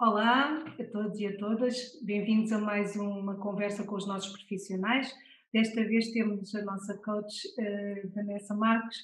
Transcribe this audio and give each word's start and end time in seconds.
Olá 0.00 0.64
a 0.80 0.84
todos 0.90 1.20
e 1.20 1.26
a 1.26 1.36
todas, 1.36 2.00
bem-vindos 2.02 2.50
a 2.52 2.58
mais 2.58 2.96
uma 2.96 3.36
conversa 3.36 3.84
com 3.84 3.96
os 3.96 4.06
nossos 4.06 4.32
profissionais. 4.32 5.14
Desta 5.52 5.84
vez 5.84 6.10
temos 6.12 6.54
a 6.54 6.62
nossa 6.64 6.96
coach 7.04 7.46
uh, 7.58 8.08
Vanessa 8.14 8.54
Marcos. 8.54 8.96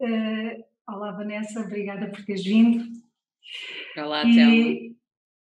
Uh, 0.00 0.64
olá 0.88 1.12
Vanessa, 1.12 1.60
obrigada 1.60 2.10
por 2.10 2.24
teres 2.24 2.44
vindo. 2.44 2.84
Olá, 3.96 4.24
e, 4.26 4.91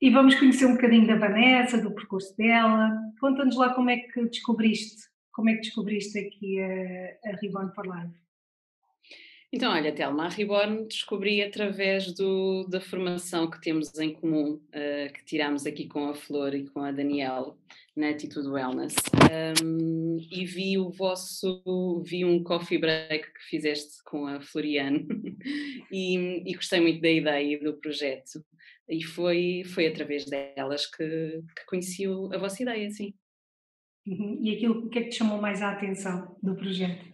e 0.01 0.11
vamos 0.11 0.35
conhecer 0.35 0.67
um 0.67 0.73
bocadinho 0.73 1.07
da 1.07 1.17
Vanessa, 1.17 1.77
do 1.77 1.95
percurso 1.95 2.35
dela. 2.37 2.91
Conta-nos 3.21 3.57
lá 3.57 3.75
como 3.75 3.91
é 3.91 3.99
que 3.99 4.25
descobriste, 4.27 5.03
como 5.33 5.51
é 5.51 5.55
que 5.55 5.61
descobriste 5.61 6.19
aqui 6.19 6.61
a, 6.61 7.31
a 7.31 7.37
Reborn 7.41 7.73
for 7.75 7.87
Life. 7.87 8.21
Então, 9.53 9.73
olha, 9.73 9.93
Telma, 9.93 10.27
a 10.27 10.29
Reborn 10.29 10.87
descobri 10.87 11.43
através 11.43 12.15
do, 12.15 12.65
da 12.69 12.81
formação 12.81 13.51
que 13.51 13.61
temos 13.61 13.99
em 13.99 14.13
comum, 14.13 14.53
uh, 14.53 15.13
que 15.13 15.25
tiramos 15.25 15.67
aqui 15.67 15.89
com 15.89 16.09
a 16.09 16.15
Flor 16.15 16.55
e 16.55 16.69
com 16.69 16.81
a 16.81 16.93
Daniela, 16.93 17.57
na 17.97 18.11
Atitude 18.11 18.47
Wellness. 18.47 18.95
Um, 19.61 20.19
e 20.31 20.45
vi 20.45 20.79
o 20.79 20.89
vosso, 20.91 22.01
vi 22.07 22.25
um 22.25 22.45
coffee 22.45 22.79
break 22.79 23.33
que 23.33 23.41
fizeste 23.49 24.03
com 24.05 24.25
a 24.25 24.41
Floriane 24.41 25.05
e, 25.91 26.49
e, 26.49 26.55
gostei 26.55 26.81
muito 26.81 27.01
da 27.01 27.11
ideia 27.11 27.57
e 27.57 27.59
do 27.59 27.75
projeto. 27.75 28.45
E 28.91 29.05
foi, 29.05 29.63
foi 29.65 29.87
através 29.87 30.25
delas 30.25 30.85
que, 30.87 31.43
que 31.57 31.67
conheci 31.67 32.07
a 32.07 32.39
vossa 32.39 32.63
ideia, 32.63 32.91
sim. 32.91 33.15
Uhum. 34.07 34.39
E 34.43 34.57
aquilo, 34.57 34.87
o 34.87 34.91
que 34.91 34.99
é 34.99 35.03
que 35.05 35.11
te 35.11 35.17
chamou 35.17 35.41
mais 35.41 35.63
a 35.63 35.71
atenção 35.71 36.37
do 36.43 36.57
projeto? 36.57 37.11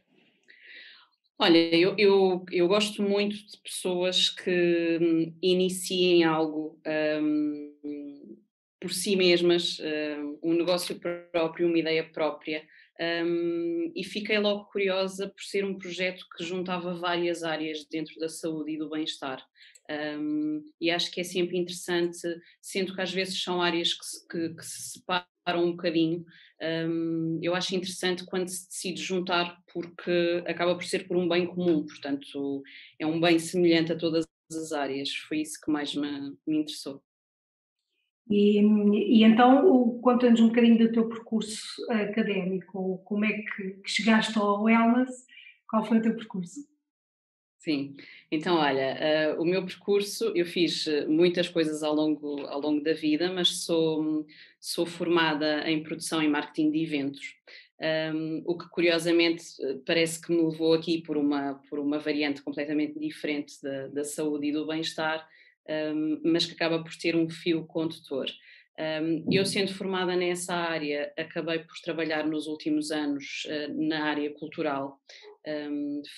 Olha, 1.38 1.58
eu, 1.76 1.94
eu, 1.98 2.46
eu 2.50 2.66
gosto 2.66 3.02
muito 3.02 3.36
de 3.36 3.58
pessoas 3.62 4.30
que 4.30 4.98
hum, 5.02 5.36
iniciem 5.42 6.24
algo 6.24 6.80
um, 7.20 8.38
por 8.80 8.90
si 8.90 9.14
mesmas, 9.16 9.78
um, 9.78 10.50
um, 10.50 10.54
negócio 10.54 10.98
próprio, 11.30 11.68
uma 11.68 11.78
ideia 11.78 12.04
própria. 12.04 12.66
Um, 12.98 13.92
e 13.94 14.02
fiquei 14.02 14.38
logo 14.38 14.64
curiosa 14.66 15.28
por 15.28 15.42
ser 15.42 15.62
um 15.66 15.76
projeto 15.76 16.24
que 16.34 16.42
juntava 16.42 16.94
várias 16.94 17.42
áreas 17.42 17.84
dentro 17.84 18.18
da 18.18 18.30
saúde 18.30 18.72
e 18.72 18.78
do 18.78 18.88
bem-estar. 18.88 19.44
Um, 19.88 20.64
e 20.80 20.90
acho 20.90 21.10
que 21.10 21.20
é 21.20 21.24
sempre 21.24 21.56
interessante, 21.56 22.18
sendo 22.60 22.94
que 22.94 23.00
às 23.00 23.12
vezes 23.12 23.42
são 23.42 23.62
áreas 23.62 23.92
que 23.94 24.04
se, 24.04 24.28
que, 24.28 24.48
que 24.54 24.66
se 24.66 24.98
separam 24.98 25.64
um 25.64 25.70
bocadinho, 25.72 26.24
um, 26.60 27.38
eu 27.42 27.54
acho 27.54 27.74
interessante 27.74 28.24
quando 28.24 28.48
se 28.48 28.66
decide 28.68 29.02
juntar, 29.02 29.62
porque 29.72 30.42
acaba 30.46 30.74
por 30.74 30.84
ser 30.84 31.06
por 31.06 31.16
um 31.16 31.28
bem 31.28 31.46
comum, 31.46 31.84
portanto, 31.84 32.62
é 32.98 33.06
um 33.06 33.20
bem 33.20 33.38
semelhante 33.38 33.92
a 33.92 33.96
todas 33.96 34.26
as 34.50 34.72
áreas. 34.72 35.14
Foi 35.28 35.40
isso 35.40 35.60
que 35.60 35.70
mais 35.70 35.94
me, 35.94 36.36
me 36.46 36.58
interessou. 36.58 37.02
E, 38.28 38.60
e 38.60 39.22
então, 39.22 40.00
conta-nos 40.00 40.40
um 40.40 40.48
bocadinho 40.48 40.78
do 40.78 40.90
teu 40.90 41.08
percurso 41.08 41.60
académico, 41.90 42.98
como 43.04 43.24
é 43.24 43.32
que, 43.32 43.70
que 43.84 43.90
chegaste 43.90 44.36
ao 44.38 44.62
Wellness, 44.62 45.26
qual 45.68 45.84
foi 45.84 45.98
o 45.98 46.02
teu 46.02 46.16
percurso? 46.16 46.66
Sim, 47.66 47.96
então 48.30 48.58
olha, 48.58 49.34
uh, 49.36 49.42
o 49.42 49.44
meu 49.44 49.64
percurso, 49.66 50.30
eu 50.36 50.46
fiz 50.46 50.86
eh, 50.86 51.04
muitas 51.06 51.48
coisas 51.48 51.82
ao 51.82 51.92
longo, 51.92 52.42
ao 52.46 52.60
longo 52.60 52.80
da 52.80 52.92
vida, 52.92 53.32
mas 53.32 53.64
sou, 53.64 54.24
sou 54.60 54.86
formada 54.86 55.68
em 55.68 55.82
produção 55.82 56.22
e 56.22 56.28
marketing 56.28 56.70
de 56.70 56.84
eventos, 56.84 57.34
um, 58.14 58.40
o 58.46 58.56
que 58.56 58.68
curiosamente 58.70 59.42
eh, 59.60 59.80
parece 59.84 60.20
que 60.22 60.30
me 60.32 60.42
levou 60.42 60.74
aqui 60.74 61.02
por 61.02 61.16
uma, 61.16 61.54
por 61.68 61.80
uma 61.80 61.98
variante 61.98 62.40
completamente 62.40 63.00
diferente 63.00 63.60
da, 63.60 63.88
da 63.88 64.04
saúde 64.04 64.46
e 64.46 64.52
do 64.52 64.64
bem-estar, 64.64 65.26
um, 65.68 66.20
mas 66.24 66.46
que 66.46 66.52
acaba 66.52 66.84
por 66.84 66.94
ter 66.94 67.16
um 67.16 67.28
fio 67.28 67.66
condutor. 67.66 68.26
Eu, 69.30 69.44
sendo 69.46 69.72
formada 69.72 70.14
nessa 70.14 70.54
área, 70.54 71.12
acabei 71.16 71.60
por 71.60 71.74
trabalhar 71.82 72.26
nos 72.26 72.46
últimos 72.46 72.90
anos 72.90 73.46
uh, 73.46 73.88
na 73.88 74.04
área 74.04 74.30
cultural, 74.34 75.00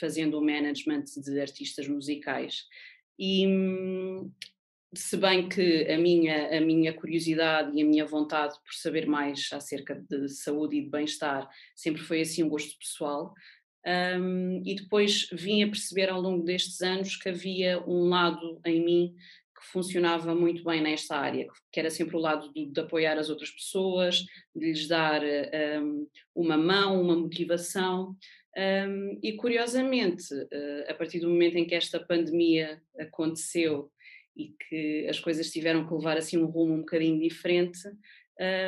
fazendo 0.01 0.39
o 0.39 0.45
management 0.45 1.05
de 1.23 1.41
artistas 1.41 1.87
musicais. 1.87 2.65
E 3.19 3.47
se 4.95 5.17
bem 5.17 5.49
que 5.49 5.87
a 5.91 5.99
minha, 5.99 6.57
a 6.57 6.61
minha 6.61 6.93
curiosidade 6.95 7.77
e 7.77 7.83
a 7.83 7.85
minha 7.85 8.07
vontade 8.07 8.55
por 8.65 8.73
saber 8.73 9.07
mais 9.07 9.49
acerca 9.53 9.95
de 9.95 10.29
saúde 10.29 10.77
e 10.77 10.83
de 10.83 10.89
bem-estar 10.89 11.49
sempre 11.75 12.01
foi 12.01 12.23
assim 12.23 12.43
um 12.43 12.49
gosto 12.49 12.79
pessoal, 12.79 13.35
um, 13.87 14.63
e 14.65 14.75
depois 14.75 15.29
vim 15.33 15.63
a 15.63 15.67
perceber 15.69 16.11
ao 16.11 16.21
longo 16.21 16.45
destes 16.45 16.81
anos 16.81 17.17
que 17.17 17.29
havia 17.29 17.83
um 17.87 18.09
lado 18.09 18.61
em 18.65 18.85
mim 18.85 19.15
que 19.59 19.67
funcionava 19.67 20.35
muito 20.35 20.63
bem 20.63 20.81
nesta 20.81 21.17
área, 21.17 21.49
que 21.73 21.81
era 21.81 21.91
sempre 21.91 22.17
o 22.17 22.21
lado 22.21 22.53
de, 22.53 22.67
de 22.67 22.81
apoiar 22.81 23.19
as 23.19 23.29
outras 23.29 23.51
pessoas, 23.51 24.25
de 24.55 24.67
lhes 24.67 24.87
dar 24.87 25.21
um, 25.83 26.07
uma 26.35 26.57
mão, 26.57 27.01
uma 27.01 27.17
motivação. 27.17 28.17
Um, 28.57 29.19
e 29.23 29.35
curiosamente, 29.35 30.33
uh, 30.35 30.91
a 30.91 30.95
partir 30.95 31.21
do 31.21 31.29
momento 31.29 31.57
em 31.57 31.67
que 31.67 31.75
esta 31.75 32.01
pandemia 32.01 32.81
aconteceu 32.99 33.91
e 34.37 34.55
que 34.69 35.07
as 35.09 35.19
coisas 35.19 35.51
tiveram 35.51 35.87
que 35.87 35.95
levar 35.95 36.17
assim 36.17 36.39
um 36.39 36.47
rumo 36.47 36.75
um 36.75 36.81
bocadinho 36.81 37.21
diferente, 37.21 37.81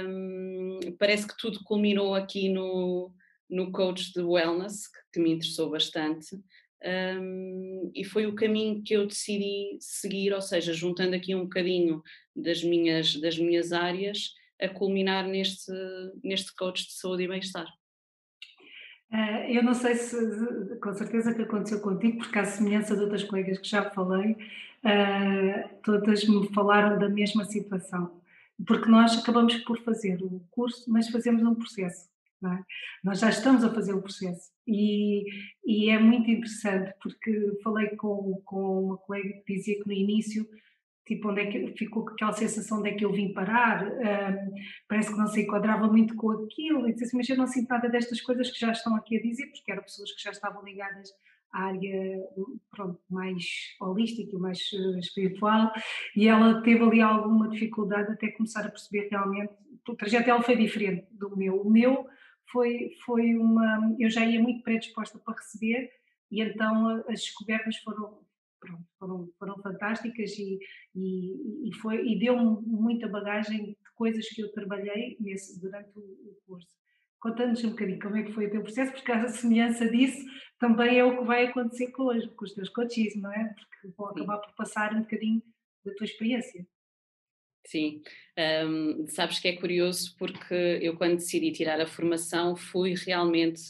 um, 0.05 0.79
parece 0.99 1.27
que 1.27 1.37
tudo 1.39 1.63
culminou 1.65 2.15
aqui 2.15 2.49
no, 2.49 3.13
no 3.49 3.71
coach 3.71 4.13
de 4.13 4.23
wellness, 4.23 4.89
que, 4.89 4.99
que 5.15 5.21
me 5.21 5.31
interessou 5.31 5.71
bastante, 5.71 6.37
um, 6.83 7.91
e 7.95 8.05
foi 8.05 8.27
o 8.27 8.35
caminho 8.35 8.83
que 8.83 8.95
eu 8.95 9.07
decidi 9.07 9.77
seguir, 9.81 10.33
ou 10.33 10.41
seja, 10.41 10.73
juntando 10.73 11.15
aqui 11.15 11.35
um 11.35 11.43
bocadinho 11.43 12.03
das 12.35 12.63
minhas, 12.63 13.21
das 13.21 13.39
minhas 13.39 13.73
áreas, 13.73 14.35
a 14.61 14.69
culminar 14.69 15.27
neste, 15.27 15.73
neste 16.23 16.55
coach 16.55 16.87
de 16.87 16.93
saúde 16.93 17.25
e 17.25 17.29
bem-estar. 17.29 17.67
Uh, 19.13 19.43
eu 19.49 19.63
não 19.63 19.75
sei 19.75 19.95
se, 19.97 20.17
com 20.81 20.95
certeza 20.95 21.35
que 21.35 21.43
aconteceu 21.43 21.81
contigo, 21.81 22.19
porque 22.19 22.39
à 22.39 22.45
semelhança 22.45 22.95
de 22.95 23.03
outras 23.03 23.25
colegas 23.25 23.59
que 23.59 23.69
já 23.69 23.91
falei, 23.91 24.33
uh, 24.33 25.69
todas 25.83 26.25
me 26.25 26.49
falaram 26.55 26.99
da 26.99 27.09
mesma 27.09 27.45
situação. 27.45 28.21
Porque 28.67 28.89
nós 28.89 29.19
acabamos 29.19 29.57
por 29.65 29.83
fazer 29.83 30.23
o 30.23 30.41
curso, 30.51 30.85
mas 30.91 31.09
fazemos 31.09 31.43
um 31.43 31.55
processo. 31.55 32.10
É? 32.43 32.63
Nós 33.05 33.21
já 33.21 33.29
estamos 33.29 33.63
a 33.63 33.73
fazer 33.73 33.93
o 33.93 34.01
processo. 34.01 34.51
E, 34.67 35.25
e, 35.65 35.91
é 35.91 35.99
muito 35.99 36.31
interessante 36.31 36.95
porque 37.03 37.59
falei 37.63 37.89
com, 37.97 38.41
com 38.45 38.85
uma 38.85 38.97
colega 38.97 39.43
que 39.45 39.55
dizia 39.55 39.79
que 39.79 39.87
no 39.87 39.93
início 39.93 40.49
tipo 41.07 41.29
onde 41.29 41.41
é 41.41 41.47
que 41.47 41.77
ficou 41.77 42.09
aquela 42.09 42.33
sensação 42.33 42.79
onde 42.79 42.91
é 42.91 42.95
que 42.95 43.05
eu 43.05 43.13
vim 43.13 43.33
parar 43.33 43.85
um, 43.85 44.55
parece 44.89 45.11
que 45.11 45.19
não 45.19 45.27
se 45.27 45.43
enquadrava 45.43 45.89
muito 45.89 46.15
com 46.15 46.31
aquilo. 46.31 46.89
E 46.89 46.93
disse 46.93 47.05
assim, 47.05 47.17
mas 47.17 47.29
eu 47.29 47.37
não 47.37 47.47
sinto 47.47 47.69
nada 47.69 47.89
destas 47.89 48.21
coisas 48.21 48.51
que 48.51 48.61
já 48.61 48.71
estão 48.71 48.95
aqui 48.95 49.19
a 49.19 49.23
dizer 49.23 49.47
porque 49.49 49.73
eram 49.73 49.83
pessoas 49.83 50.13
que 50.13 50.23
já 50.23 50.31
estavam 50.31 50.65
ligadas 50.65 51.11
à 51.53 51.65
área 51.65 52.23
pronto, 52.71 53.01
mais 53.11 53.45
holística, 53.81 54.39
mais 54.39 54.61
uh, 54.73 54.99
espiritual. 54.99 55.73
E 56.17 56.29
ela 56.29 56.63
teve 56.63 56.83
ali 56.85 57.01
alguma 57.01 57.49
dificuldade 57.49 58.13
até 58.13 58.31
começar 58.31 58.65
a 58.65 58.71
perceber 58.71 59.09
realmente 59.11 59.53
o 59.89 59.97
trajeto 59.97 60.27
dela 60.27 60.43
foi 60.43 60.57
diferente 60.57 61.07
do 61.11 61.37
meu, 61.37 61.61
o 61.61 61.69
meu 61.69 62.07
foi, 62.51 62.91
foi 63.05 63.35
uma. 63.37 63.95
Eu 63.99 64.11
já 64.11 64.25
ia 64.25 64.41
muito 64.41 64.63
predisposta 64.63 65.19
para 65.19 65.35
receber, 65.35 65.91
e 66.31 66.43
então 66.43 67.03
as 67.09 67.21
descobertas 67.21 67.77
foram, 67.79 68.21
pronto, 68.61 68.85
foram, 68.99 69.33
foram 69.39 69.63
fantásticas 69.63 70.39
e, 70.39 70.59
e, 70.95 71.69
e, 71.69 71.75
foi, 71.77 72.07
e 72.07 72.19
deu-me 72.19 72.61
muita 72.67 73.09
bagagem 73.09 73.67
de 73.67 73.77
coisas 73.95 74.29
que 74.29 74.43
eu 74.43 74.53
trabalhei 74.53 75.17
nesse, 75.21 75.61
durante 75.61 75.91
o, 75.99 76.01
o 76.01 76.37
curso. 76.47 76.69
Conta-nos 77.19 77.63
um 77.65 77.71
bocadinho 77.71 78.01
como 78.01 78.17
é 78.17 78.23
que 78.23 78.33
foi 78.33 78.47
o 78.47 78.51
teu 78.51 78.63
processo, 78.63 78.93
porque 78.93 79.13
a 79.13 79.29
semelhança 79.29 79.89
disso 79.91 80.25
também 80.59 80.99
é 80.99 81.05
o 81.05 81.19
que 81.19 81.25
vai 81.25 81.47
acontecer 81.47 81.91
com, 81.91 82.05
os, 82.05 82.27
com 82.29 82.45
os 82.45 82.55
teus 82.55 82.71
coaches, 82.71 83.15
não 83.17 83.33
é? 83.33 83.55
Porque 83.55 83.95
vão 83.97 84.07
acabar 84.07 84.39
por 84.39 84.55
passar 84.55 84.95
um 84.95 85.01
bocadinho 85.01 85.43
da 85.85 85.93
tua 85.95 86.05
experiência. 86.05 86.67
Sim, 87.67 88.03
um, 88.67 89.07
sabes 89.07 89.39
que 89.39 89.47
é 89.49 89.53
curioso 89.57 90.17
porque 90.19 90.79
eu 90.83 90.97
quando 90.97 91.17
decidi 91.17 91.53
tirar 91.53 91.81
a 91.81 91.87
formação 91.87 92.57
fui 92.57 92.95
realmente, 92.95 93.63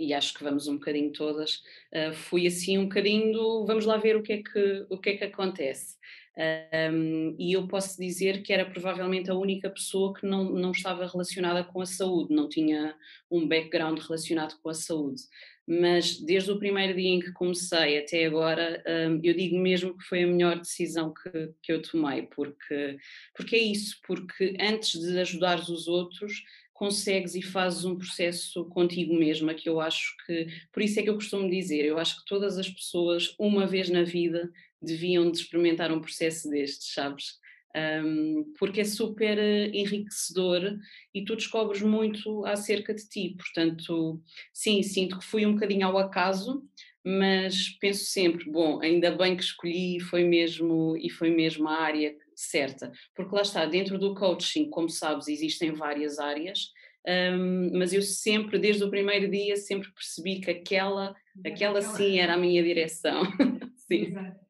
e 0.00 0.12
acho 0.14 0.34
que 0.34 0.42
vamos 0.42 0.66
um 0.66 0.74
bocadinho 0.74 1.12
todas, 1.12 1.56
uh, 1.94 2.12
fui 2.14 2.46
assim 2.46 2.78
um 2.78 2.84
bocadinho 2.84 3.32
do, 3.32 3.66
vamos 3.66 3.84
lá 3.84 3.98
ver 3.98 4.16
o 4.16 4.22
que 4.22 4.32
é 4.32 4.42
que, 4.42 4.86
o 4.88 4.98
que, 4.98 5.10
é 5.10 5.16
que 5.18 5.24
acontece. 5.24 5.96
Um, 6.38 7.34
e 7.38 7.54
eu 7.54 7.66
posso 7.66 7.98
dizer 7.98 8.42
que 8.42 8.52
era 8.52 8.68
provavelmente 8.68 9.30
a 9.30 9.34
única 9.34 9.70
pessoa 9.70 10.12
que 10.12 10.26
não, 10.26 10.44
não 10.44 10.70
estava 10.70 11.06
relacionada 11.06 11.64
com 11.64 11.80
a 11.80 11.86
saúde, 11.86 12.34
não 12.34 12.46
tinha 12.46 12.94
um 13.30 13.48
background 13.48 13.98
relacionado 13.98 14.54
com 14.62 14.68
a 14.68 14.74
saúde. 14.74 15.22
Mas 15.66 16.20
desde 16.20 16.50
o 16.52 16.58
primeiro 16.58 16.94
dia 16.94 17.08
em 17.08 17.20
que 17.20 17.32
comecei 17.32 17.98
até 17.98 18.24
agora, 18.24 18.82
hum, 18.86 19.20
eu 19.22 19.34
digo 19.34 19.58
mesmo 19.58 19.96
que 19.96 20.04
foi 20.04 20.22
a 20.22 20.26
melhor 20.26 20.58
decisão 20.58 21.12
que, 21.12 21.52
que 21.62 21.72
eu 21.72 21.82
tomei, 21.82 22.22
porque, 22.22 22.96
porque 23.34 23.56
é 23.56 23.60
isso, 23.60 23.98
porque 24.06 24.56
antes 24.60 25.00
de 25.00 25.18
ajudar 25.18 25.58
os 25.58 25.88
outros, 25.88 26.42
consegues 26.76 27.34
e 27.34 27.42
fazes 27.42 27.84
um 27.84 27.96
processo 27.96 28.66
contigo 28.66 29.14
mesma, 29.14 29.54
que 29.54 29.68
eu 29.68 29.80
acho 29.80 30.14
que, 30.26 30.46
por 30.70 30.82
isso 30.82 31.00
é 31.00 31.02
que 31.02 31.08
eu 31.08 31.14
costumo 31.14 31.50
dizer, 31.50 31.84
eu 31.84 31.98
acho 31.98 32.18
que 32.18 32.26
todas 32.26 32.58
as 32.58 32.68
pessoas, 32.68 33.34
uma 33.38 33.66
vez 33.66 33.88
na 33.88 34.02
vida, 34.02 34.50
deviam 34.80 35.30
de 35.30 35.38
experimentar 35.38 35.90
um 35.90 36.00
processo 36.00 36.48
destes, 36.50 36.92
sabes? 36.92 37.38
Um, 37.76 38.54
porque 38.58 38.80
é 38.80 38.84
super 38.84 39.36
eh, 39.36 39.66
enriquecedor 39.74 40.78
e 41.14 41.22
tu 41.22 41.36
descobres 41.36 41.82
muito 41.82 42.42
acerca 42.46 42.94
de 42.94 43.06
ti. 43.06 43.36
Portanto, 43.36 44.22
sim, 44.50 44.82
sinto 44.82 45.18
que 45.18 45.24
fui 45.26 45.44
um 45.44 45.52
bocadinho 45.52 45.86
ao 45.86 45.98
acaso, 45.98 46.64
mas 47.04 47.68
penso 47.78 48.06
sempre, 48.06 48.50
bom, 48.50 48.80
ainda 48.80 49.14
bem 49.14 49.36
que 49.36 49.42
escolhi 49.42 49.98
e 49.98 50.00
foi 50.00 50.24
mesmo, 50.24 50.96
e 50.96 51.10
foi 51.10 51.30
mesmo 51.30 51.68
a 51.68 51.82
área 51.82 52.16
certa, 52.34 52.90
porque 53.14 53.34
lá 53.34 53.42
está, 53.42 53.66
dentro 53.66 53.98
do 53.98 54.14
coaching, 54.14 54.70
como 54.70 54.88
sabes, 54.88 55.28
existem 55.28 55.72
várias 55.72 56.18
áreas, 56.18 56.72
um, 57.06 57.78
mas 57.78 57.92
eu 57.92 58.02
sempre, 58.02 58.58
desde 58.58 58.82
o 58.82 58.90
primeiro 58.90 59.30
dia, 59.30 59.56
sempre 59.56 59.92
percebi 59.92 60.40
que 60.40 60.50
aquela, 60.50 61.14
aquela 61.44 61.80
sim 61.80 62.18
era 62.18 62.34
a 62.34 62.38
minha 62.38 62.62
direção. 62.62 63.22
sim. 63.86 64.06
Exato. 64.06 64.45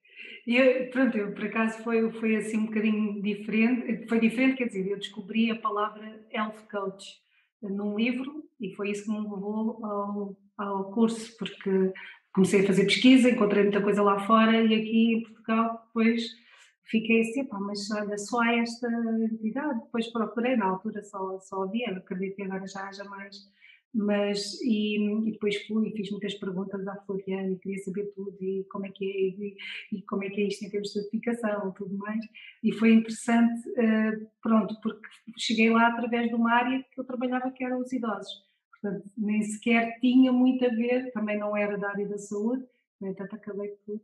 Eu, 0.46 0.90
pronto, 0.90 1.18
eu 1.18 1.32
por 1.32 1.44
acaso 1.44 1.82
foi, 1.82 2.08
foi 2.12 2.36
assim 2.36 2.58
um 2.58 2.66
bocadinho 2.66 3.20
diferente, 3.20 4.06
foi 4.08 4.20
diferente, 4.20 4.58
quer 4.58 4.66
dizer, 4.66 4.88
eu 4.88 4.96
descobri 4.96 5.50
a 5.50 5.56
palavra 5.56 6.24
health 6.32 6.68
coach 6.70 7.04
num 7.60 7.96
livro 7.96 8.44
e 8.60 8.72
foi 8.76 8.90
isso 8.90 9.04
que 9.04 9.10
me 9.10 9.18
levou 9.18 9.84
ao, 9.84 10.36
ao 10.56 10.92
curso, 10.92 11.36
porque 11.36 11.92
comecei 12.32 12.62
a 12.62 12.66
fazer 12.66 12.84
pesquisa, 12.84 13.28
encontrei 13.28 13.64
muita 13.64 13.82
coisa 13.82 14.02
lá 14.02 14.20
fora 14.20 14.62
e 14.62 14.74
aqui 14.74 15.14
em 15.14 15.22
Portugal 15.24 15.82
depois 15.86 16.22
fiquei 16.84 17.22
assim, 17.22 17.44
pá, 17.44 17.58
mas 17.58 17.90
olha, 17.90 18.16
só 18.16 18.44
esta 18.44 18.88
entidade, 19.32 19.80
depois 19.80 20.06
procurei, 20.12 20.54
na 20.54 20.66
altura 20.66 21.02
só, 21.02 21.40
só 21.40 21.64
havia, 21.64 21.90
acredito 21.90 22.36
que 22.36 22.42
agora 22.42 22.66
já 22.68 22.86
haja 22.86 23.02
mais 23.04 23.36
mas 23.96 24.60
e, 24.60 24.98
e, 25.26 25.32
depois 25.32 25.66
fui 25.66 25.88
e 25.88 25.92
fiz 25.92 26.10
muitas 26.10 26.34
perguntas 26.34 26.86
à 26.86 26.96
Floriana 26.96 27.52
e 27.52 27.58
queria 27.58 27.82
saber 27.82 28.12
tudo 28.14 28.36
e 28.42 28.62
como 28.64 28.84
é 28.84 28.90
que 28.90 29.04
é 29.06 29.08
e, 29.08 29.56
e, 29.90 30.02
como 30.02 30.22
é 30.22 30.28
que 30.28 30.42
é 30.42 30.44
isto 30.44 30.64
em 30.66 30.70
termos 30.70 30.88
de 30.88 31.00
certificação 31.00 31.72
tudo 31.72 31.96
mais 31.96 32.22
e 32.62 32.72
foi 32.72 32.92
interessante 32.92 33.66
uh, 33.70 34.30
pronto 34.42 34.78
porque 34.82 35.08
cheguei 35.38 35.70
lá 35.70 35.88
através 35.88 36.28
de 36.28 36.34
uma 36.34 36.52
área 36.52 36.84
que 36.92 37.00
eu 37.00 37.04
trabalhava 37.04 37.50
que 37.50 37.64
eram 37.64 37.80
os 37.80 37.90
idosos 37.90 38.44
portanto 38.70 39.10
nem 39.16 39.42
sequer 39.42 39.98
tinha 39.98 40.30
muito 40.30 40.62
a 40.66 40.68
ver 40.68 41.10
também 41.12 41.38
não 41.38 41.56
era 41.56 41.78
da 41.78 41.88
área 41.88 42.06
da 42.06 42.18
saúde 42.18 42.66
no 43.00 43.08
entanto 43.08 43.34
acabei 43.34 43.68
por 43.86 43.98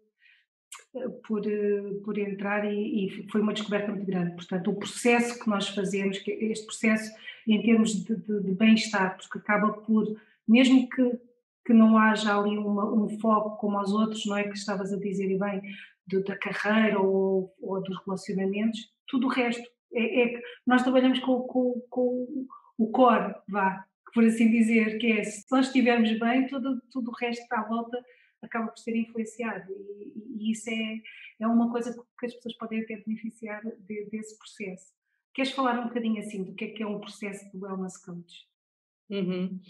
por, 1.27 1.47
eh, 1.47 2.01
por 2.05 2.19
entrar 2.19 2.71
e, 2.71 3.07
e, 3.07 3.31
foi 3.31 3.41
uma 3.41 3.53
descoberta 3.53 3.91
muito 3.93 4.07
grande. 4.07 4.35
Portanto, 4.35 4.71
o 4.71 4.77
processo 4.77 5.39
que 5.39 5.49
nós 5.49 5.69
fazemos, 5.69 6.19
que 6.19 6.31
este 6.31 6.67
processo 6.67 7.13
em 7.47 7.63
termos 7.63 8.05
de, 8.05 8.17
de, 8.17 8.43
de 8.43 8.53
bem-estar, 8.53 9.17
porque 9.17 9.39
acaba 9.39 9.73
por, 9.73 10.05
mesmo 10.47 10.89
que, 10.89 11.19
que 11.67 11.73
não 11.73 11.97
haja 11.99 12.39
ali 12.39 12.57
uma, 12.59 12.93
um 12.93 13.09
foco 13.21 13.57
como 13.59 13.79
aos 13.79 13.93
outros, 13.93 14.27
não 14.27 14.37
é 14.37 14.45
que 14.45 14.57
estavas 14.57 14.93
a 14.93 14.99
dizer 14.99 15.31
e 15.31 15.39
bem, 15.39 15.63
de, 16.07 16.23
da 16.23 16.37
carreira 16.37 17.01
ou, 17.01 17.55
ou, 17.61 17.83
dos 17.83 17.99
relacionamentos, 18.05 18.81
tudo 19.07 19.27
o 19.27 19.31
resto. 19.31 19.63
É, 19.93 20.23
é 20.23 20.43
nós 20.67 20.83
trabalhamos 20.83 21.19
com, 21.21 21.41
com, 21.43 21.81
com 21.89 22.47
o 22.79 22.91
core, 22.91 23.35
vá, 23.49 23.85
por 24.13 24.25
assim 24.25 24.51
dizer, 24.51 24.99
que 24.99 25.13
é 25.13 25.25
se 25.25 25.45
nós 25.51 25.67
estivermos 25.67 26.19
bem, 26.19 26.47
tudo, 26.47 26.81
tudo 26.91 27.11
o 27.11 27.15
resto 27.15 27.47
à 27.53 27.63
volta 27.63 28.03
acaba 28.43 28.69
por 28.69 28.79
ser 28.79 28.97
influenciado 28.97 29.73
e, 29.73 30.13
e 30.37 30.53
isso 30.53 30.69
é, 30.69 31.01
é 31.41 31.47
uma 31.47 31.71
coisa 31.71 31.95
que 32.19 32.27
as 32.27 32.35
pessoas 32.35 32.57
podem 32.57 32.83
até 32.83 32.97
beneficiar 32.97 33.63
de, 33.63 34.05
desse 34.11 34.37
processo. 34.39 34.93
Queres 35.35 35.53
falar 35.53 35.79
um 35.81 35.89
bocadinho 35.89 36.21
assim 36.21 36.43
do 36.43 36.55
que 36.55 36.65
é 36.65 36.69
que 36.69 36.83
é 36.83 36.87
um 36.87 37.01
processo 37.01 37.51
de 37.51 37.57
wellness 37.57 37.97
coach? 37.97 38.47
Uhum. 39.11 39.61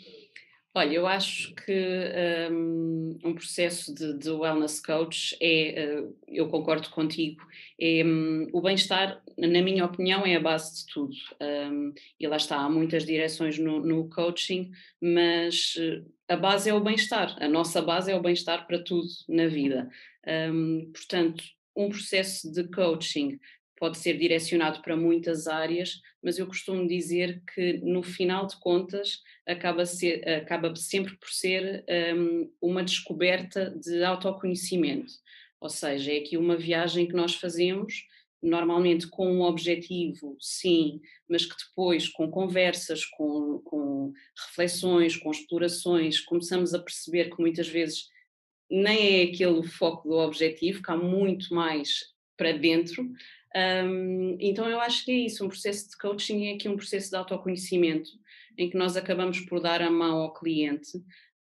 Olha, 0.75 0.95
eu 0.95 1.07
acho 1.07 1.55
que 1.55 2.51
um, 2.51 3.19
um 3.23 3.35
processo 3.35 3.95
de, 3.95 4.17
de, 4.17 4.31
wellness 4.31 4.81
coach 4.81 5.37
é, 5.39 6.01
uh, 6.01 6.17
eu 6.27 6.49
concordo 6.49 6.89
contigo, 6.89 7.47
é, 7.79 8.03
um, 8.03 8.49
o 8.55 8.63
bem-estar, 8.63 9.23
na 9.37 9.61
minha 9.61 9.85
opinião, 9.85 10.25
é 10.25 10.35
a 10.35 10.41
base 10.41 10.79
de 10.79 10.93
tudo. 10.93 11.15
Um, 11.43 11.93
e 12.19 12.27
lá 12.27 12.37
está, 12.37 12.57
há 12.57 12.71
muitas 12.71 13.05
direções 13.05 13.59
no, 13.59 13.81
no 13.81 14.09
coaching, 14.09 14.71
mas 14.99 15.75
uh, 15.77 16.11
a 16.27 16.37
base 16.37 16.71
é 16.71 16.75
o 16.75 16.81
bem-estar, 16.81 17.37
a 17.39 17.49
nossa 17.49 17.83
base 17.83 18.11
é 18.11 18.17
o 18.17 18.23
bem-estar 18.23 18.67
para 18.67 18.83
tudo 18.83 19.09
na 19.29 19.49
vida. 19.49 19.91
Hum, 20.27 20.91
portanto, 20.95 21.45
um 21.77 21.91
processo 21.91 22.51
de 22.51 22.65
coaching 22.65 23.39
pode 23.83 23.99
ser 23.99 24.17
direcionado 24.17 24.81
para 24.81 24.97
muitas 24.97 25.49
áreas, 25.49 26.01
mas 26.23 26.39
eu 26.39 26.47
costumo 26.47 26.87
dizer 26.87 27.43
que 27.53 27.79
no 27.79 28.01
final 28.01 28.47
de 28.47 28.57
contas 28.61 29.21
acaba, 29.45 29.85
ser, 29.85 30.23
acaba 30.29 30.73
sempre 30.77 31.17
por 31.17 31.29
ser 31.29 31.85
um, 32.17 32.49
uma 32.63 32.85
descoberta 32.85 33.71
de 33.71 34.05
autoconhecimento. 34.05 35.13
Ou 35.61 35.69
seja, 35.69 36.13
é 36.13 36.19
aqui 36.19 36.37
uma 36.37 36.57
viagem 36.57 37.09
que 37.09 37.13
nós 37.13 37.35
fazemos, 37.35 38.07
normalmente 38.41 39.09
com 39.09 39.27
um 39.27 39.43
objetivo, 39.43 40.37
sim, 40.39 41.01
mas 41.29 41.45
que 41.45 41.57
depois, 41.67 42.09
com 42.09 42.31
conversas, 42.31 43.05
com, 43.05 43.61
com 43.65 44.13
reflexões, 44.47 45.17
com 45.17 45.33
explorações, 45.33 46.21
começamos 46.21 46.73
a 46.73 46.79
perceber 46.79 47.31
que 47.31 47.41
muitas 47.41 47.67
vezes 47.67 48.07
nem 48.71 49.23
é 49.23 49.23
aquele 49.25 49.59
o 49.59 49.65
foco 49.65 50.09
do 50.09 50.15
objetivo, 50.15 50.85
que 50.85 50.93
há 50.93 50.97
muito 50.97 51.53
mais 51.53 52.13
para 52.37 52.53
dentro, 52.53 53.09
um, 53.55 54.37
então 54.41 54.69
eu 54.69 54.81
acho 54.81 55.05
que 55.05 55.11
é 55.11 55.27
isso, 55.27 55.45
um 55.45 55.49
processo 55.49 55.91
de 55.91 55.99
coaching 55.99 56.47
é 56.47 56.55
aqui 56.55 56.69
um 56.69 56.77
processo 56.77 57.11
de 57.11 57.17
autoconhecimento, 57.17 58.11
em 58.57 58.71
que 58.71 58.77
nós 58.77 58.97
acabamos 58.97 59.41
por 59.41 59.61
dar 59.61 59.83
a 59.83 59.91
mão 59.91 60.19
ao 60.19 60.33
cliente 60.33 60.93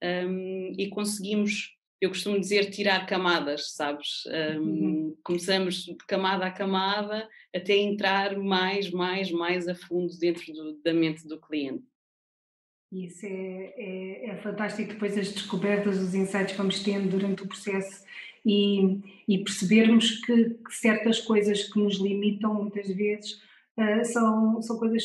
um, 0.03 0.75
e 0.79 0.89
conseguimos, 0.89 1.77
eu 2.01 2.11
costumo 2.11 2.39
dizer, 2.39 2.71
tirar 2.71 3.07
camadas, 3.07 3.73
sabes? 3.73 4.25
Um, 4.27 4.61
uhum. 4.61 5.17
Começamos 5.23 5.85
de 5.85 5.97
camada 6.07 6.47
a 6.47 6.51
camada 6.51 7.29
até 7.55 7.77
entrar 7.77 8.37
mais, 8.37 8.91
mais, 8.91 9.31
mais 9.31 9.69
a 9.69 9.75
fundo 9.75 10.19
dentro 10.19 10.53
do, 10.53 10.83
da 10.83 10.93
mente 10.93 11.27
do 11.27 11.41
cliente. 11.41 11.85
Isso 12.91 13.25
é, 13.25 13.75
é, 13.77 14.31
é 14.31 14.37
fantástico, 14.43 14.93
depois 14.93 15.17
as 15.17 15.33
descobertas, 15.33 15.99
os 15.99 16.15
insights 16.15 16.53
que 16.53 16.59
vamos 16.59 16.81
tendo 16.81 17.09
durante 17.09 17.43
o 17.43 17.49
processo 17.49 18.05
e, 18.45 19.01
e 19.29 19.39
percebermos 19.39 20.21
que, 20.21 20.51
que, 20.51 20.75
certas 20.75 21.21
coisas 21.21 21.65
que 21.65 21.79
nos 21.79 21.97
limitam 21.99 22.55
muitas 22.55 22.89
vezes 22.89 23.41
uh, 23.77 24.05
são, 24.05 24.61
são 24.63 24.79
coisas 24.79 25.05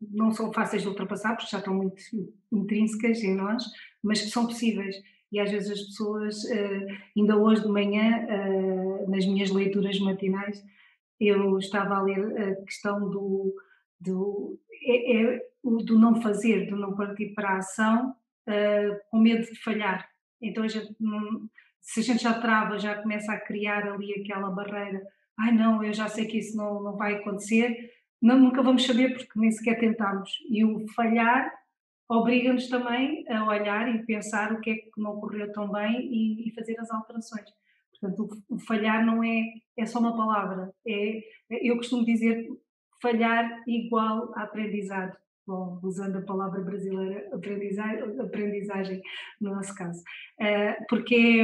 não 0.00 0.32
são 0.32 0.52
fáceis 0.52 0.82
de 0.82 0.88
ultrapassar 0.88 1.36
porque 1.36 1.50
já 1.50 1.58
estão 1.58 1.74
muito 1.74 2.02
intrínsecas 2.50 3.22
em 3.22 3.34
nós, 3.34 3.64
mas 4.02 4.22
que 4.22 4.30
são 4.30 4.46
possíveis. 4.46 4.96
E 5.30 5.38
às 5.38 5.50
vezes 5.50 5.70
as 5.70 5.82
pessoas, 5.82 6.42
uh, 6.44 6.86
ainda 7.16 7.36
hoje 7.36 7.62
de 7.62 7.68
manhã, 7.68 8.26
uh, 8.26 9.10
nas 9.10 9.26
minhas 9.26 9.50
leituras 9.50 9.98
matinais, 10.00 10.64
eu 11.18 11.58
estava 11.58 11.96
a 11.96 12.02
ler 12.02 12.40
a 12.40 12.54
questão 12.64 13.10
do, 13.10 13.54
do, 14.00 14.58
é, 14.82 15.34
é, 15.34 15.46
do 15.62 15.98
não 15.98 16.22
fazer, 16.22 16.66
do 16.70 16.76
não 16.76 16.96
partir 16.96 17.34
para 17.34 17.50
a 17.50 17.58
ação, 17.58 18.14
com 19.10 19.20
medo 19.20 19.44
de 19.44 19.54
falhar. 19.62 20.08
Então 20.40 20.64
a 20.64 20.68
gente 20.68 20.96
não, 20.98 21.46
se 21.80 22.00
a 22.00 22.02
gente 22.02 22.22
já 22.22 22.34
trava, 22.34 22.78
já 22.78 22.94
começa 23.00 23.32
a 23.32 23.40
criar 23.40 23.86
ali 23.86 24.14
aquela 24.14 24.50
barreira, 24.50 25.02
ai 25.38 25.52
não, 25.52 25.82
eu 25.82 25.92
já 25.92 26.08
sei 26.08 26.26
que 26.26 26.38
isso 26.38 26.56
não, 26.56 26.82
não 26.82 26.96
vai 26.96 27.14
acontecer, 27.14 27.90
não, 28.20 28.38
nunca 28.38 28.62
vamos 28.62 28.84
saber 28.84 29.14
porque 29.14 29.38
nem 29.38 29.50
sequer 29.50 29.78
tentamos. 29.78 30.30
E 30.48 30.64
o 30.64 30.86
falhar 30.88 31.50
obriga-nos 32.08 32.68
também 32.68 33.24
a 33.30 33.46
olhar 33.46 33.94
e 33.94 34.04
pensar 34.04 34.52
o 34.52 34.60
que 34.60 34.70
é 34.70 34.74
que 34.74 34.90
não 34.98 35.18
correu 35.18 35.50
tão 35.52 35.70
bem 35.70 36.00
e, 36.00 36.48
e 36.48 36.54
fazer 36.54 36.78
as 36.78 36.90
alterações. 36.90 37.48
Portanto, 37.90 38.44
o, 38.48 38.58
falhar 38.58 39.04
não 39.04 39.24
é, 39.24 39.44
é 39.76 39.86
só 39.86 39.98
uma 40.00 40.16
palavra. 40.16 40.72
É, 40.86 41.22
eu 41.50 41.76
costumo 41.76 42.04
dizer 42.04 42.48
falhar 43.00 43.62
igual 43.66 44.32
a 44.36 44.42
aprendizado 44.42 45.16
bom, 45.50 45.80
usando 45.82 46.16
a 46.16 46.22
palavra 46.22 46.60
brasileira, 46.60 47.28
aprendizagem, 47.32 48.20
aprendizagem 48.20 49.02
no 49.40 49.52
nosso 49.52 49.74
caso, 49.74 50.00
uh, 50.00 50.86
porque 50.88 51.42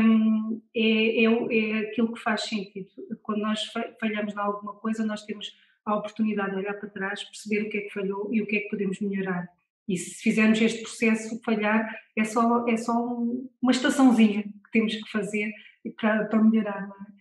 é, 0.72 0.80
é, 0.80 1.24
é, 1.24 1.58
é, 1.58 1.78
aquilo 1.80 2.12
que 2.12 2.20
faz 2.20 2.42
sentido. 2.42 2.88
Quando 3.22 3.40
nós 3.40 3.64
falhamos 3.98 4.32
em 4.32 4.38
alguma 4.38 4.74
coisa, 4.74 5.04
nós 5.04 5.24
temos 5.24 5.58
a 5.84 5.96
oportunidade 5.96 6.52
de 6.52 6.56
olhar 6.58 6.74
para 6.74 6.88
trás, 6.88 7.24
perceber 7.24 7.66
o 7.66 7.68
que 7.68 7.78
é 7.78 7.80
que 7.82 7.92
falhou 7.92 8.32
e 8.32 8.40
o 8.40 8.46
que 8.46 8.56
é 8.56 8.60
que 8.60 8.68
podemos 8.68 9.00
melhorar. 9.00 9.48
E 9.88 9.96
se 9.96 10.22
fizermos 10.22 10.60
este 10.60 10.82
processo, 10.82 11.40
falhar 11.44 11.88
é 12.16 12.24
só, 12.24 12.66
é 12.66 12.76
só 12.76 12.92
um, 12.92 13.48
uma 13.60 13.72
estaçãozinha 13.72 14.42
que 14.42 14.70
temos 14.72 14.94
que 14.94 15.10
fazer 15.10 15.52
para, 16.00 16.26
para 16.26 16.42
melhorar. 16.42 16.88
Não 16.88 16.94
é? 16.94 17.16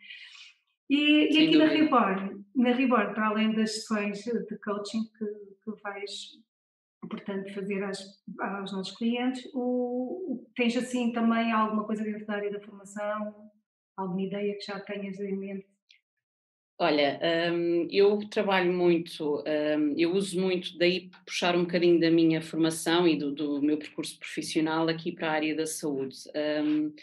E, 0.90 1.36
e 1.36 1.48
aqui 1.48 1.58
na 1.58 1.66
Reborn, 1.66 2.46
na 2.56 2.72
Reborn, 2.72 3.14
para 3.16 3.28
além 3.28 3.54
das 3.54 3.74
sessões 3.74 4.24
de 4.24 4.58
coaching 4.64 5.04
que, 5.18 5.26
que 5.64 5.82
vais 5.82 6.45
portanto, 7.08 7.54
fazer 7.54 7.84
às, 7.84 8.00
aos 8.40 8.72
nossos 8.72 8.96
clientes. 8.98 9.44
O, 9.54 10.46
tens 10.56 10.76
assim 10.78 11.12
também 11.12 11.52
alguma 11.52 11.86
coisa 11.86 12.04
dentro 12.04 12.26
da 12.26 12.36
área 12.36 12.52
da 12.52 12.62
formação, 12.62 13.52
alguma 13.98 14.22
ideia 14.22 14.58
que 14.58 14.66
já 14.66 14.80
tenhas 14.80 15.20
em 15.20 15.38
mente? 15.38 15.76
Olha, 16.78 17.18
um, 17.54 17.88
eu 17.90 18.20
trabalho 18.30 18.74
muito, 18.74 19.42
um, 19.48 19.96
eu 19.98 20.14
uso 20.14 20.40
muito, 20.40 20.78
daí 20.78 21.10
puxar 21.26 21.56
um 21.56 21.62
bocadinho 21.62 22.02
da 22.02 22.12
minha 22.12 22.42
formação 22.42 23.08
e 23.08 23.18
do, 23.18 23.32
do 23.32 23.62
meu 23.62 23.78
percurso 23.78 24.20
profissional 24.20 24.86
aqui 24.90 25.14
para 25.14 25.30
a 25.30 25.34
área 25.34 25.56
da 25.56 25.66
saúde. 25.66 26.18
Um, 26.36 26.94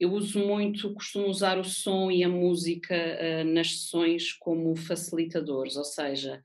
eu 0.00 0.10
uso 0.10 0.44
muito, 0.44 0.92
costumo 0.92 1.28
usar 1.28 1.56
o 1.56 1.62
som 1.64 2.10
e 2.10 2.24
a 2.24 2.28
música 2.28 3.44
nas 3.44 3.70
sessões 3.70 4.32
como 4.32 4.74
facilitadores, 4.74 5.76
ou 5.76 5.84
seja, 5.84 6.42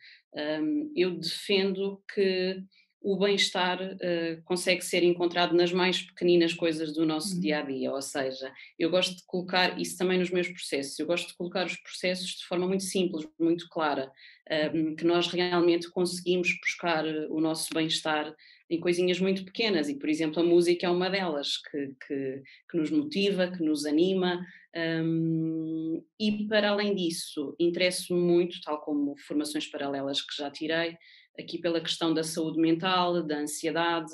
eu 0.95 1.17
defendo 1.17 1.99
que 2.13 2.61
o 3.01 3.17
bem-estar 3.17 3.79
uh, 3.81 4.41
consegue 4.43 4.83
ser 4.83 5.03
encontrado 5.03 5.55
nas 5.55 5.71
mais 5.71 6.01
pequeninas 6.01 6.53
coisas 6.53 6.93
do 6.93 7.05
nosso 7.05 7.35
uhum. 7.35 7.39
dia 7.39 7.59
a 7.59 7.61
dia, 7.61 7.91
ou 7.91 8.01
seja, 8.01 8.51
eu 8.77 8.89
gosto 8.89 9.15
de 9.15 9.23
colocar 9.25 9.79
isso 9.79 9.97
também 9.97 10.17
nos 10.17 10.29
meus 10.29 10.47
processos, 10.47 10.97
eu 10.99 11.05
gosto 11.05 11.27
de 11.27 11.35
colocar 11.35 11.65
os 11.65 11.77
processos 11.77 12.31
de 12.31 12.45
forma 12.45 12.67
muito 12.67 12.83
simples, 12.83 13.27
muito 13.39 13.69
clara, 13.69 14.11
uh, 14.49 14.95
que 14.95 15.05
nós 15.05 15.27
realmente 15.27 15.89
conseguimos 15.89 16.49
buscar 16.59 17.05
o 17.29 17.39
nosso 17.39 17.73
bem-estar 17.73 18.33
em 18.69 18.79
coisinhas 18.79 19.19
muito 19.19 19.45
pequenas, 19.45 19.87
e 19.87 19.95
por 19.95 20.09
exemplo 20.09 20.41
a 20.41 20.45
música 20.45 20.87
é 20.87 20.89
uma 20.89 21.09
delas, 21.09 21.57
que, 21.57 21.93
que, 22.05 22.43
que 22.69 22.77
nos 22.77 22.91
motiva, 22.91 23.49
que 23.49 23.63
nos 23.63 23.85
anima, 23.85 24.45
um, 24.75 26.03
e 26.19 26.45
para 26.47 26.69
além 26.69 26.93
disso, 26.93 27.55
interesso-me 27.59 28.19
muito, 28.19 28.61
tal 28.61 28.81
como 28.81 29.17
formações 29.17 29.65
paralelas 29.65 30.21
que 30.21 30.35
já 30.35 30.51
tirei, 30.51 30.97
aqui 31.39 31.57
pela 31.57 31.81
questão 31.81 32.13
da 32.13 32.23
saúde 32.23 32.59
mental, 32.59 33.23
da 33.23 33.39
ansiedade. 33.39 34.13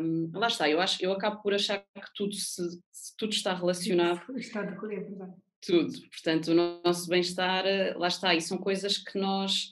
Um, 0.00 0.30
lá 0.34 0.48
está, 0.48 0.68
eu, 0.68 0.80
acho, 0.80 1.02
eu 1.04 1.12
acabo 1.12 1.42
por 1.42 1.54
achar 1.54 1.78
que 1.78 2.14
tudo, 2.14 2.34
se, 2.34 2.62
tudo 3.16 3.32
está 3.32 3.54
relacionado. 3.54 4.20
Está 4.36 4.62
de 4.62 4.74
é 4.94 5.00
verdade. 5.00 5.34
Tudo, 5.60 5.92
portanto, 6.08 6.52
o 6.52 6.82
nosso 6.82 7.06
bem-estar, 7.08 7.66
eh, 7.66 7.92
lá 7.94 8.08
está, 8.08 8.34
e 8.34 8.40
são 8.40 8.56
coisas 8.56 8.96
que 8.96 9.18
nós, 9.18 9.70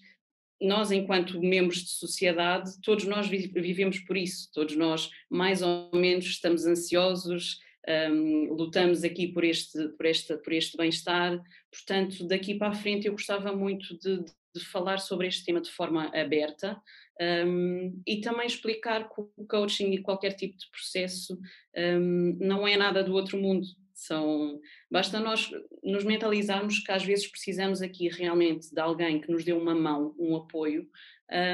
nós 0.60 0.92
enquanto 0.92 1.40
membros 1.40 1.78
de 1.78 1.90
sociedade, 1.90 2.78
todos 2.82 3.06
nós 3.06 3.26
vivemos 3.26 3.98
por 4.00 4.14
isso, 4.14 4.50
todos 4.52 4.76
nós 4.76 5.10
mais 5.30 5.62
ou 5.62 5.90
menos 5.94 6.26
estamos 6.26 6.66
ansiosos, 6.66 7.58
um, 7.88 8.52
lutamos 8.52 9.02
aqui 9.02 9.28
por 9.28 9.44
este, 9.44 9.88
por 9.96 10.04
este, 10.04 10.36
por 10.36 10.52
este 10.52 10.76
bem-estar, 10.76 11.40
portanto, 11.72 12.26
daqui 12.26 12.54
para 12.54 12.68
a 12.68 12.74
frente 12.74 13.06
eu 13.06 13.12
gostava 13.12 13.56
muito 13.56 13.98
de, 13.98 14.22
de 14.54 14.64
falar 14.64 14.98
sobre 14.98 15.26
este 15.26 15.44
tema 15.44 15.60
de 15.60 15.70
forma 15.70 16.06
aberta 16.14 16.80
um, 17.20 18.00
e 18.06 18.20
também 18.20 18.46
explicar 18.46 19.08
que 19.08 19.20
o 19.20 19.46
coaching 19.46 19.92
e 19.92 20.02
qualquer 20.02 20.34
tipo 20.34 20.56
de 20.56 20.70
processo 20.70 21.38
um, 21.76 22.36
não 22.40 22.66
é 22.66 22.76
nada 22.76 23.02
do 23.02 23.12
outro 23.12 23.38
mundo. 23.38 23.66
São, 23.92 24.60
basta 24.88 25.18
nós 25.18 25.50
nos 25.82 26.04
mentalizarmos 26.04 26.78
que 26.78 26.92
às 26.92 27.04
vezes 27.04 27.26
precisamos 27.26 27.82
aqui 27.82 28.08
realmente 28.08 28.72
de 28.72 28.80
alguém 28.80 29.20
que 29.20 29.30
nos 29.30 29.44
dê 29.44 29.52
uma 29.52 29.74
mão, 29.74 30.14
um 30.16 30.36
apoio, 30.36 30.88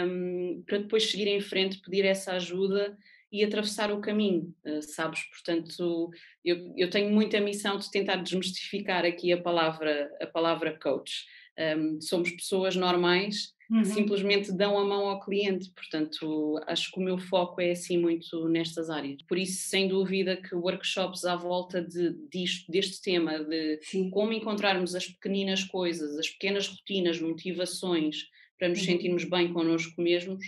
um, 0.07 0.63
para 0.67 0.79
depois 0.79 1.11
seguir 1.11 1.27
em 1.27 1.41
frente, 1.41 1.81
pedir 1.81 2.05
essa 2.05 2.33
ajuda 2.33 2.97
e 3.33 3.43
atravessar 3.43 3.91
o 3.91 4.01
caminho, 4.01 4.55
uh, 4.65 4.83
sabes? 4.83 5.23
Portanto, 5.31 6.11
eu, 6.45 6.73
eu 6.77 6.91
tenho 6.91 7.11
muita 7.11 7.41
missão 7.41 7.79
de 7.79 7.91
tentar 7.91 8.17
desmistificar 8.17 9.07
aqui 9.07 9.33
a 9.33 9.41
palavra, 9.41 10.15
a 10.21 10.27
palavra 10.27 10.79
coach 10.79 11.25
um, 11.59 12.01
somos 12.01 12.31
pessoas 12.31 12.77
normais 12.77 13.55
uhum. 13.71 13.83
que 13.83 13.89
simplesmente 13.89 14.53
dão 14.53 14.79
a 14.79 14.85
mão 14.85 15.09
ao 15.09 15.21
cliente, 15.21 15.71
portanto 15.71 16.61
acho 16.67 16.91
que 16.91 16.99
o 16.99 17.03
meu 17.03 17.19
foco 17.19 17.61
é 17.61 17.73
assim 17.73 17.99
muito 17.99 18.49
nestas 18.49 18.91
áreas. 18.91 19.23
Por 19.23 19.39
isso, 19.39 19.69
sem 19.69 19.89
dúvida 19.89 20.37
que 20.37 20.55
workshops 20.55 21.25
à 21.25 21.37
volta 21.37 21.83
de, 21.83 22.15
disto, 22.31 22.71
deste 22.71 23.03
tema, 23.03 23.43
de 23.45 23.79
Sim. 23.83 24.11
como 24.11 24.33
encontrarmos 24.33 24.95
as 24.95 25.07
pequeninas 25.07 25.65
coisas, 25.65 26.19
as 26.19 26.29
pequenas 26.29 26.69
rotinas, 26.69 27.21
motivações 27.21 28.29
para 28.59 28.69
nos 28.69 28.81
uhum. 28.81 28.85
sentirmos 28.85 29.25
bem 29.25 29.53
connosco 29.53 30.01
mesmos, 30.01 30.45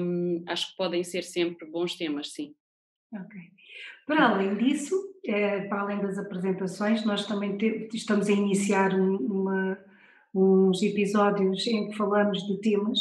um, 0.00 0.44
acho 0.46 0.70
que 0.70 0.76
podem 0.76 1.04
ser 1.04 1.22
sempre 1.22 1.66
bons 1.70 1.94
temas, 1.96 2.32
sim. 2.32 2.54
Ok. 3.12 3.40
Para 4.06 4.28
além 4.30 4.56
disso, 4.56 4.94
é, 5.24 5.60
para 5.62 5.82
além 5.82 6.00
das 6.00 6.18
apresentações, 6.18 7.04
nós 7.04 7.26
também 7.26 7.56
te, 7.56 7.88
estamos 7.92 8.28
a 8.28 8.32
iniciar 8.32 8.94
um, 8.94 9.16
uma, 9.16 9.78
uns 10.34 10.82
episódios 10.82 11.66
em 11.66 11.88
que 11.88 11.96
falamos 11.96 12.46
de 12.46 12.60
temas, 12.60 12.98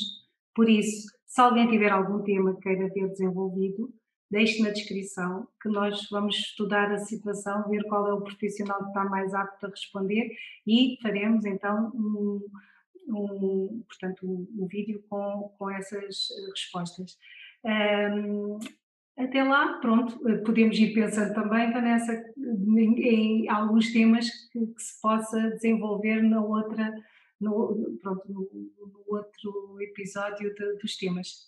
por 0.56 0.70
isso, 0.70 1.08
se 1.26 1.42
alguém 1.42 1.70
tiver 1.70 1.92
algum 1.92 2.24
tema 2.24 2.56
que 2.56 2.62
queira 2.62 2.90
ver 2.90 3.10
desenvolvido, 3.10 3.94
deixe 4.30 4.62
na 4.62 4.70
descrição 4.70 5.48
que 5.62 5.70
nós 5.70 6.08
vamos 6.10 6.36
estudar 6.36 6.92
a 6.92 7.00
situação, 7.00 7.70
ver 7.70 7.84
qual 7.84 8.08
é 8.08 8.14
o 8.14 8.22
profissional 8.22 8.80
que 8.80 8.88
está 8.88 9.06
mais 9.06 9.34
apto 9.34 9.66
a 9.66 9.70
responder 9.70 10.32
e 10.66 10.98
faremos 11.02 11.46
então 11.46 11.92
um, 11.94 12.46
um 13.08 13.84
portanto, 13.88 14.26
um, 14.26 14.64
um, 14.64 14.68
vídeo 14.68 15.04
com, 15.10 15.54
com 15.58 15.70
essas 15.70 16.28
respostas. 16.54 17.18
Um, 17.64 18.60
até 19.18 19.44
lá, 19.44 19.80
pronto, 19.80 20.20
podemos 20.46 20.78
ir 20.78 20.94
pensando 20.94 21.34
também, 21.34 21.72
Vanessa, 21.72 22.14
em, 22.38 23.00
em 23.00 23.50
alguns 23.50 23.92
temas 23.92 24.30
que, 24.52 24.60
que 24.60 24.82
se 24.82 25.02
possa 25.02 25.52
desenvolver 25.52 26.22
na 26.22 26.42
outra 26.44 26.94
no, 27.40 27.98
pronto, 28.02 28.24
no, 28.28 28.50
no 28.52 29.04
outro 29.08 29.78
episódio 29.82 30.54
de, 30.54 30.74
dos 30.78 30.98
temas. 30.98 31.48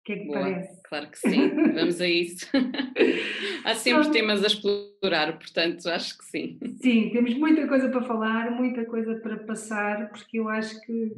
O 0.00 0.04
que 0.04 0.12
é 0.12 0.18
que 0.18 0.26
Boa, 0.26 0.40
parece? 0.40 0.82
Claro 0.84 1.10
que 1.10 1.18
sim, 1.18 1.72
vamos 1.74 2.00
a 2.00 2.08
isso. 2.08 2.46
Há 3.64 3.74
sempre 3.74 4.00
então, 4.02 4.12
temas 4.12 4.44
a 4.44 4.46
explorar, 4.46 5.38
portanto, 5.38 5.88
acho 5.88 6.16
que 6.18 6.24
sim. 6.24 6.58
Sim, 6.80 7.10
temos 7.10 7.34
muita 7.34 7.66
coisa 7.66 7.88
para 7.88 8.02
falar, 8.02 8.50
muita 8.52 8.84
coisa 8.84 9.16
para 9.16 9.38
passar, 9.38 10.08
porque 10.10 10.38
eu 10.38 10.48
acho 10.48 10.80
que, 10.82 11.12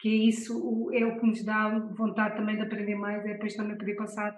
que 0.00 0.08
isso 0.08 0.90
é 0.92 1.04
o 1.04 1.20
que 1.20 1.26
nos 1.26 1.44
dá 1.44 1.78
vontade 1.96 2.36
também 2.36 2.56
de 2.56 2.62
aprender 2.62 2.96
mais, 2.96 3.24
é 3.24 3.34
depois 3.34 3.54
também 3.54 3.78
poder 3.78 3.94
passar 3.94 4.36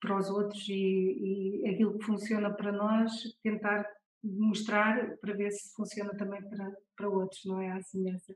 para 0.00 0.18
os 0.18 0.28
outros 0.28 0.68
e, 0.68 1.62
e 1.64 1.68
aquilo 1.70 1.98
que 1.98 2.04
funciona 2.04 2.50
para 2.50 2.70
nós, 2.70 3.12
tentar 3.42 3.86
mostrar 4.26 5.16
para 5.18 5.34
ver 5.34 5.50
se 5.50 5.74
funciona 5.74 6.10
também 6.16 6.42
para, 6.48 6.72
para 6.96 7.08
outros, 7.08 7.44
não 7.44 7.60
é? 7.60 7.72
A 7.72 7.80
semelhança. 7.82 8.34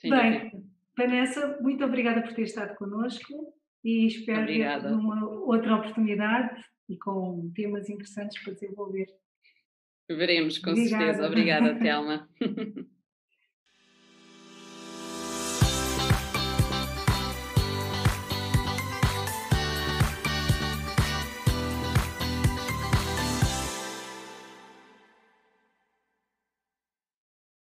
Sim, 0.00 0.10
Bem, 0.10 0.50
sim. 0.50 0.70
Vanessa, 0.96 1.58
muito 1.60 1.84
obrigada 1.84 2.22
por 2.22 2.32
ter 2.32 2.42
estado 2.42 2.74
connosco 2.76 3.54
e 3.84 4.06
espero 4.06 4.42
obrigada. 4.42 4.90
numa 4.90 5.28
outra 5.28 5.76
oportunidade 5.76 6.62
e 6.88 6.96
com 6.98 7.50
temas 7.54 7.88
interessantes 7.88 8.42
para 8.42 8.54
desenvolver. 8.54 9.06
Veremos, 10.08 10.58
com 10.58 10.70
obrigada. 10.70 11.04
certeza. 11.04 11.26
Obrigada, 11.26 11.78
Telma. 11.80 12.28